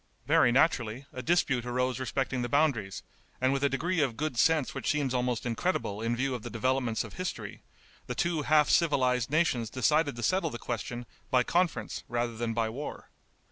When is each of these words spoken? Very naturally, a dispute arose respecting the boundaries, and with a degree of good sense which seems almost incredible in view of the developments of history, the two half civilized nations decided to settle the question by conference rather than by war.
Very 0.25 0.51
naturally, 0.51 1.05
a 1.13 1.21
dispute 1.21 1.63
arose 1.63 1.99
respecting 1.99 2.41
the 2.41 2.49
boundaries, 2.49 3.03
and 3.39 3.53
with 3.53 3.63
a 3.63 3.69
degree 3.69 3.99
of 4.01 4.17
good 4.17 4.35
sense 4.35 4.73
which 4.73 4.89
seems 4.89 5.13
almost 5.13 5.45
incredible 5.45 6.01
in 6.01 6.15
view 6.15 6.33
of 6.33 6.41
the 6.41 6.49
developments 6.49 7.03
of 7.03 7.13
history, 7.13 7.61
the 8.07 8.15
two 8.15 8.41
half 8.41 8.67
civilized 8.67 9.29
nations 9.29 9.69
decided 9.69 10.15
to 10.15 10.23
settle 10.23 10.49
the 10.49 10.57
question 10.57 11.05
by 11.29 11.43
conference 11.43 12.03
rather 12.09 12.35
than 12.35 12.51
by 12.55 12.67
war. 12.67 13.11